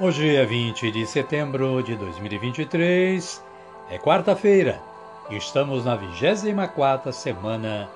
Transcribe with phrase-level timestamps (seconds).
[0.00, 3.40] Hoje é 20 de setembro de 2023,
[3.88, 4.82] é quarta-feira
[5.30, 7.88] e estamos na 24 semana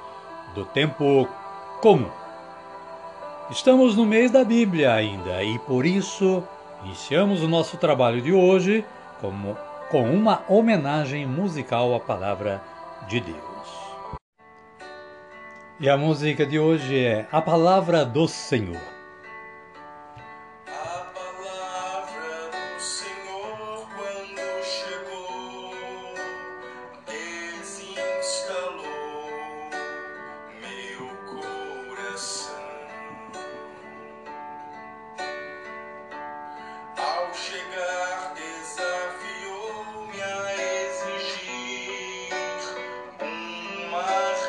[0.54, 1.28] do Tempo
[1.82, 2.08] Comum.
[3.50, 6.44] Estamos no mês da Bíblia ainda e por isso
[6.84, 8.84] iniciamos o nosso trabalho de hoje
[9.20, 9.58] como,
[9.90, 12.62] com uma homenagem musical à Palavra
[13.08, 13.38] de Deus.
[15.80, 18.97] E a música de hoje é A Palavra do Senhor.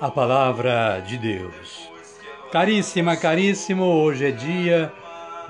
[0.00, 1.90] a palavra de Deus.
[2.50, 4.90] Caríssima, caríssimo, hoje é dia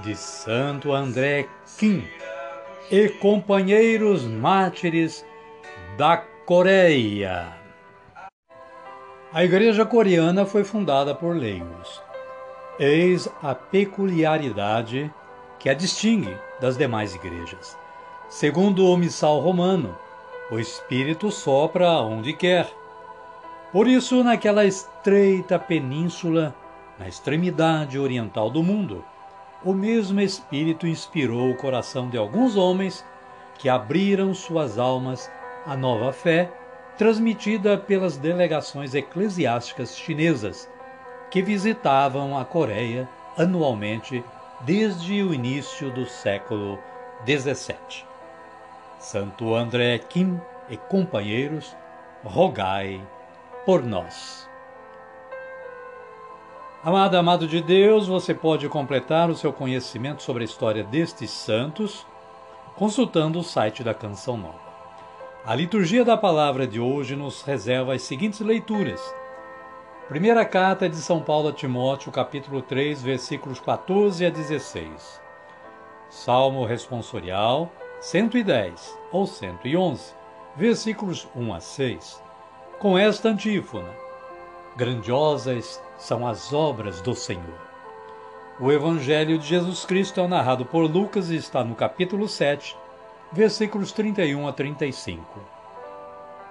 [0.00, 1.46] de Santo André
[1.78, 2.04] Kim
[2.90, 5.24] e companheiros mártires
[5.96, 7.46] da Coreia.
[9.32, 12.02] A igreja coreana foi fundada por leigos.
[12.76, 15.12] Eis a peculiaridade
[15.60, 17.78] que a distingue das demais igrejas.
[18.28, 19.96] Segundo o missal romano,
[20.50, 22.79] o Espírito sopra onde quer.
[23.72, 26.53] Por isso, naquela estreita península,
[26.98, 29.04] na extremidade oriental do mundo,
[29.64, 33.04] o mesmo Espírito inspirou o coração de alguns homens
[33.59, 35.30] que abriram suas almas
[35.64, 36.50] à nova fé
[36.98, 40.69] transmitida pelas delegações eclesiásticas chinesas
[41.30, 44.25] que visitavam a Coreia anualmente
[44.62, 46.78] desde o início do século
[47.25, 48.04] XVII.
[48.98, 51.76] Santo André Kim e companheiros,
[52.25, 53.00] rogai
[53.65, 54.48] por nós.
[56.82, 62.06] Amado, amado de Deus, você pode completar o seu conhecimento sobre a história destes santos
[62.75, 64.71] consultando o site da Canção Nova.
[65.44, 69.15] A liturgia da palavra de hoje nos reserva as seguintes leituras.
[70.09, 75.21] Primeira carta de São Paulo a Timóteo, capítulo 3, versículos 14 a 16.
[76.09, 80.15] Salmo responsorial, 110 ou 111,
[80.56, 82.22] versículos 1 a 6,
[82.80, 83.91] com esta antífona:
[84.74, 87.70] Grandiosas são as obras do Senhor.
[88.58, 92.76] O Evangelho de Jesus Cristo é narrado por Lucas e está no capítulo 7,
[93.30, 95.22] versículos 31 a 35.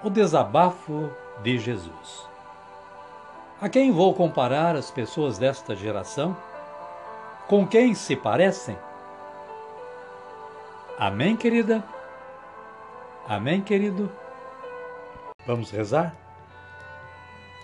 [0.03, 1.09] O desabafo
[1.43, 2.27] de Jesus.
[3.61, 6.37] A quem vou comparar as pessoas desta geração?
[7.47, 8.77] Com quem se parecem?
[10.97, 11.83] Amém, querida?
[13.27, 14.09] Amém, querido?
[15.49, 16.15] Vamos rezar?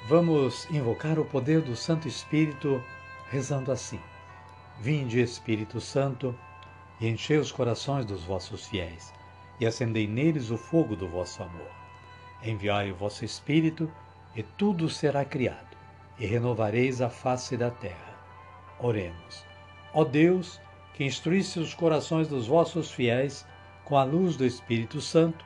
[0.08, 2.84] Vamos invocar o poder do Santo Espírito
[3.30, 4.00] rezando assim:
[4.80, 6.34] Vinde, Espírito Santo,
[7.00, 9.14] e enchei os corações dos vossos fiéis,
[9.60, 11.70] e acendei neles o fogo do vosso amor.
[12.42, 13.88] Enviai o vosso Espírito,
[14.36, 15.78] e tudo será criado,
[16.18, 18.18] e renovareis a face da terra.
[18.80, 19.46] Oremos.
[19.94, 20.60] Ó Deus,
[20.96, 23.46] que instruísse os corações dos vossos fiéis
[23.84, 25.46] com a luz do Espírito Santo,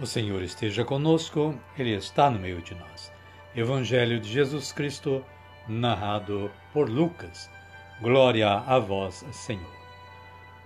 [0.00, 3.12] O Senhor esteja conosco, Ele está no meio de nós.
[3.54, 5.22] Evangelho de Jesus Cristo,
[5.68, 7.50] narrado por Lucas.
[8.00, 9.70] Glória a vós, Senhor.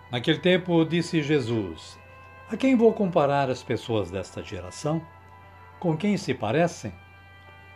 [0.08, 1.98] Naquele tempo disse Jesus:
[2.48, 5.04] A quem vou comparar as pessoas desta geração?
[5.81, 6.94] Com quem se parecem?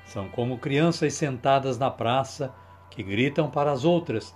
[0.04, 2.54] São como crianças sentadas na praça
[2.88, 4.32] que gritam para as outras: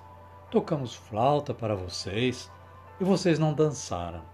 [0.50, 2.50] Tocamos flauta para vocês
[3.00, 4.24] e vocês não dançaram.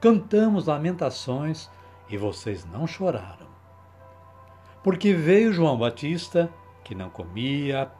[0.00, 1.68] Cantamos lamentações
[2.12, 3.50] e vocês não choraram.
[4.84, 6.52] Porque veio João Batista,
[6.84, 7.90] que não comia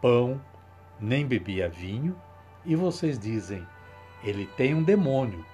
[0.00, 0.40] pão
[1.00, 2.16] nem bebia vinho,
[2.64, 3.64] e vocês dizem:
[4.24, 5.44] ele tem um demônio.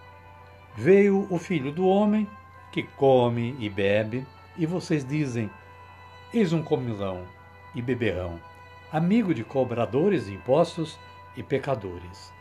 [0.74, 2.26] Veio o filho do homem,
[2.72, 4.26] que come e bebe,
[4.56, 5.50] e vocês dizem:
[6.32, 7.24] eis um comilão
[7.74, 8.40] e beberrão,
[8.90, 10.98] amigo de cobradores de impostos
[11.36, 12.32] e pecadores.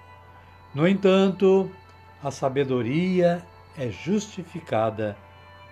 [0.74, 1.70] No entanto,
[2.24, 3.46] a sabedoria
[3.78, 5.18] é justificada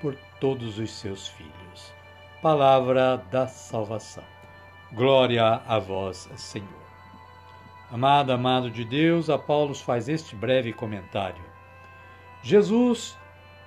[0.01, 1.93] por todos os seus filhos.
[2.41, 4.23] Palavra da salvação.
[4.91, 6.85] Glória a vós, Senhor.
[7.91, 11.43] Amado, amado de Deus, Apolo faz este breve comentário.
[12.43, 13.17] Jesus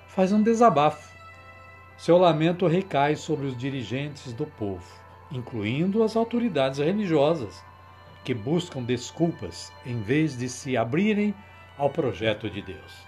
[0.07, 1.17] faz um desabafo.
[1.97, 4.87] Seu lamento recai sobre os dirigentes do povo,
[5.33, 7.65] incluindo as autoridades religiosas,
[8.23, 11.35] que buscam desculpas em vez de se abrirem
[11.77, 13.08] ao projeto de Deus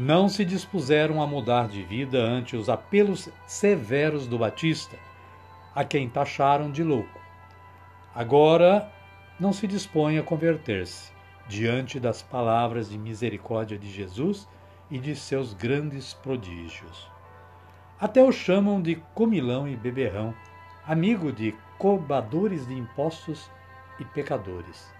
[0.00, 4.96] não se dispuseram a mudar de vida ante os apelos severos do Batista,
[5.74, 7.20] a quem taxaram de louco.
[8.14, 8.90] Agora
[9.38, 11.12] não se dispõe a converter-se
[11.46, 14.48] diante das palavras de misericórdia de Jesus
[14.90, 17.06] e de seus grandes prodígios.
[18.00, 20.34] Até o chamam de comilão e beberrão,
[20.86, 23.50] amigo de cobadores de impostos
[23.98, 24.90] e pecadores.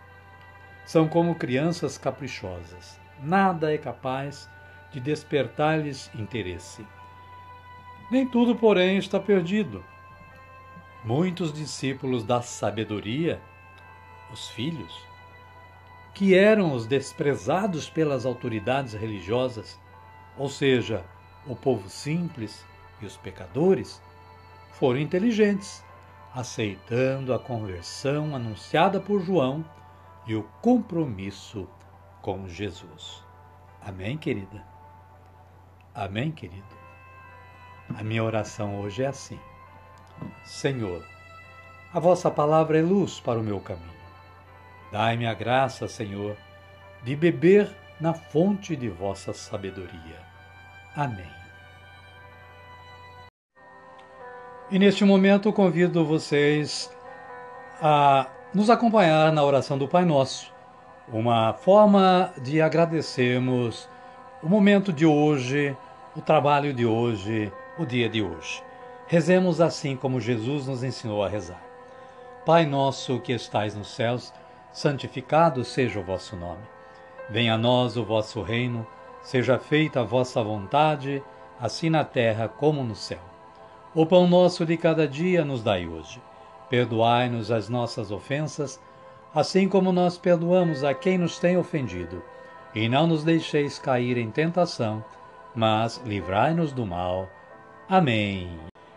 [0.85, 3.01] São como crianças caprichosas.
[3.23, 4.47] Nada é capaz
[4.93, 6.87] de despertar-lhes interesse.
[8.11, 9.85] Nem tudo, porém, está perdido.
[11.05, 13.41] Muitos discípulos da sabedoria,
[14.33, 15.07] os filhos,
[16.13, 19.81] que eram os desprezados pelas autoridades religiosas,
[20.37, 21.05] ou seja,
[21.47, 22.67] o povo simples
[23.01, 24.03] e os pecadores,
[24.73, 25.85] foram inteligentes,
[26.35, 29.65] aceitando a conversão anunciada por João
[30.27, 31.69] e o compromisso
[32.21, 33.25] com Jesus.
[33.81, 34.80] Amém, querida?
[35.95, 36.65] Amém, querido?
[37.99, 39.39] A minha oração hoje é assim:
[40.45, 41.05] Senhor,
[41.93, 44.01] a vossa palavra é luz para o meu caminho.
[44.93, 46.37] Dai-me a graça, Senhor,
[47.03, 50.21] de beber na fonte de vossa sabedoria.
[50.95, 51.31] Amém.
[54.71, 56.89] E neste momento convido vocês
[57.83, 60.53] a nos acompanhar na oração do Pai Nosso,
[61.09, 63.89] uma forma de agradecermos
[64.43, 65.77] o momento de hoje,
[66.17, 68.63] o trabalho de hoje, o dia de hoje.
[69.07, 71.63] Rezemos assim como Jesus nos ensinou a rezar.
[72.47, 74.33] Pai nosso que estais nos céus,
[74.73, 76.63] santificado seja o vosso nome.
[77.29, 78.87] Venha a nós o vosso reino,
[79.21, 81.23] seja feita a vossa vontade,
[81.61, 83.21] assim na terra como no céu.
[83.95, 86.23] O pão nosso de cada dia nos dai hoje.
[86.71, 88.81] Perdoai-nos as nossas ofensas,
[89.35, 92.23] assim como nós perdoamos a quem nos tem ofendido
[92.75, 95.05] e não nos deixeis cair em tentação,
[95.55, 97.29] mas livrai-nos do mal.
[97.89, 98.49] Amém.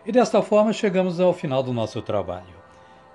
[0.06, 2.54] E desta forma chegamos ao final do nosso trabalho.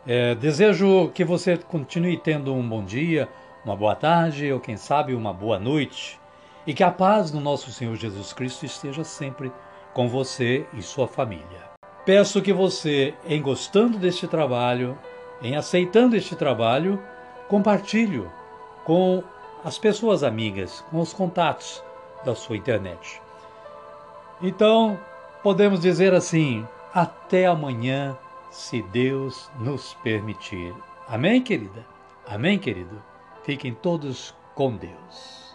[0.05, 3.29] É, desejo que você continue tendo um bom dia,
[3.63, 6.19] uma boa tarde ou, quem sabe, uma boa noite.
[6.65, 9.51] E que a paz do nosso Senhor Jesus Cristo esteja sempre
[9.93, 11.69] com você e sua família.
[12.05, 14.97] Peço que você, em gostando deste trabalho,
[15.41, 17.01] em aceitando este trabalho,
[17.47, 18.23] compartilhe
[18.83, 19.23] com
[19.63, 21.83] as pessoas amigas, com os contatos
[22.23, 23.21] da sua internet.
[24.41, 24.99] Então,
[25.43, 28.17] podemos dizer assim: até amanhã,
[28.51, 30.73] se Deus nos permitir.
[31.07, 31.85] Amém, querida?
[32.27, 33.01] Amém, querido?
[33.43, 35.49] Fiquem todos com Deus.